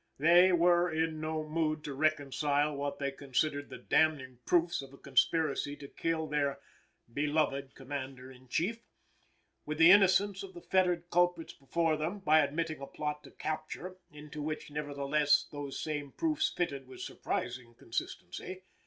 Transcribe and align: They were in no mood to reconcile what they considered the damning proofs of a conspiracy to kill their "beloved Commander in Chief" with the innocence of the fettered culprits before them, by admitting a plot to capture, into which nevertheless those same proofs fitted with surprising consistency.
They 0.17 0.51
were 0.51 0.91
in 0.91 1.21
no 1.21 1.47
mood 1.47 1.83
to 1.83 1.93
reconcile 1.93 2.75
what 2.75 2.97
they 2.97 3.11
considered 3.11 3.69
the 3.69 3.77
damning 3.77 4.39
proofs 4.47 4.81
of 4.81 4.91
a 4.93 4.97
conspiracy 4.97 5.75
to 5.75 5.87
kill 5.87 6.25
their 6.25 6.59
"beloved 7.13 7.75
Commander 7.75 8.31
in 8.31 8.47
Chief" 8.47 8.81
with 9.63 9.77
the 9.77 9.91
innocence 9.91 10.41
of 10.41 10.55
the 10.55 10.61
fettered 10.63 11.11
culprits 11.11 11.53
before 11.53 11.97
them, 11.97 12.17
by 12.17 12.39
admitting 12.39 12.81
a 12.81 12.87
plot 12.87 13.23
to 13.25 13.29
capture, 13.29 13.97
into 14.11 14.41
which 14.41 14.71
nevertheless 14.71 15.45
those 15.51 15.79
same 15.79 16.11
proofs 16.13 16.49
fitted 16.49 16.87
with 16.87 17.01
surprising 17.01 17.75
consistency. 17.75 18.63